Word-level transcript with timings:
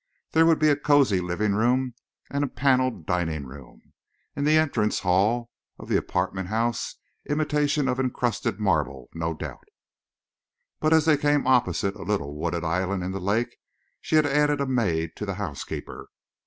There 0.31 0.47
would 0.47 0.57
be 0.57 0.69
a 0.69 0.75
cosy 0.75 1.21
living 1.21 1.53
room 1.53 1.93
and 2.31 2.43
a 2.43 2.47
paneled 2.47 3.05
dining 3.05 3.45
room. 3.45 3.93
In 4.35 4.45
the 4.45 4.57
entrance 4.57 5.01
hall 5.01 5.51
of 5.77 5.89
the 5.89 5.95
apartment 5.95 6.47
house, 6.47 6.95
imitation 7.29 7.87
of 7.87 7.99
encrusted 7.99 8.59
marble, 8.59 9.09
no 9.13 9.35
doubt. 9.35 9.67
But 10.79 10.91
as 10.91 11.05
they 11.05 11.17
came 11.17 11.45
opposite 11.45 11.93
a 11.95 12.01
little 12.01 12.33
wooded 12.35 12.63
island 12.63 13.03
in 13.03 13.11
the 13.11 13.19
lake 13.21 13.57
she 14.01 14.15
had 14.15 14.25
added 14.25 14.59
a 14.59 14.65
maid 14.65 15.15
to 15.17 15.25
the 15.27 15.35
housekeeper. 15.35 16.09